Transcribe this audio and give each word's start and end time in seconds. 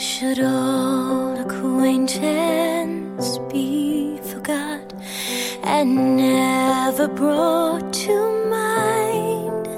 Should 0.00 0.40
old 0.40 1.38
acquaintance 1.40 3.36
be 3.52 4.18
forgot 4.22 4.94
and 5.62 6.16
never 6.16 7.06
brought 7.06 7.92
to 7.92 8.14
mind? 8.48 9.68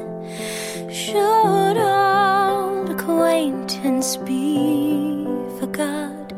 Should 0.94 1.76
old 1.76 2.88
acquaintance 2.88 4.16
be 4.18 5.26
forgot 5.58 6.32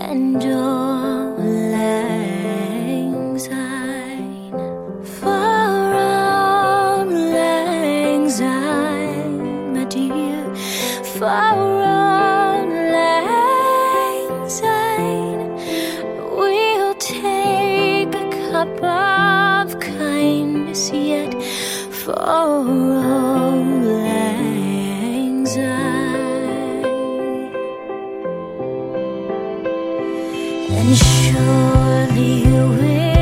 and 0.00 0.42
auld 0.42 1.38
lang 1.76 3.38
syne? 3.38 4.50
For 5.04 5.28
auld 5.28 7.12
lang 7.12 8.30
syne, 8.30 9.74
my 9.74 9.84
dear, 9.84 10.54
for 11.04 11.26
all. 11.28 12.39
cup 18.60 18.82
of 18.82 19.80
kindness 19.80 20.90
yet 20.92 21.32
for 21.90 22.12
all 22.18 23.56
anxiety. 24.04 25.60
And 30.78 30.96
surely 30.98 32.32
you 32.48 32.68
will. 32.68 33.19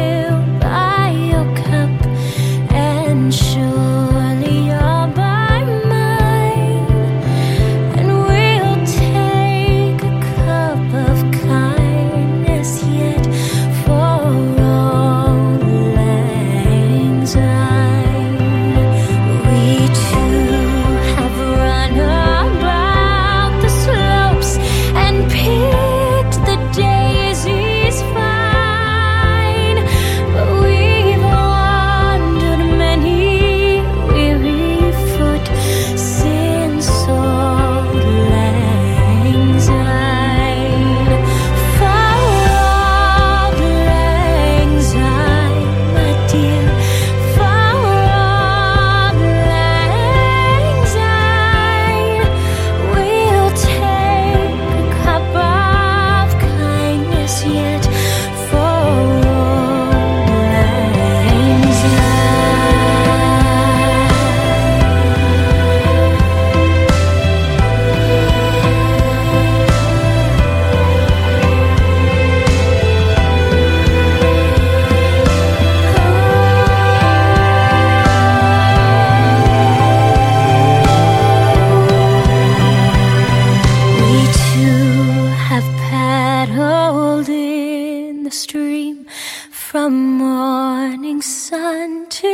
from 89.78 90.19
morning 90.19 91.22
sun 91.22 92.09
to 92.09 92.27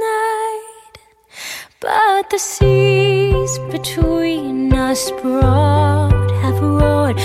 night, 0.00 0.98
but 1.78 2.28
the 2.30 2.38
seas 2.38 3.52
between 3.70 4.74
us 4.74 5.12
broad 5.22 6.30
have 6.42 6.60
roared. 6.60 7.16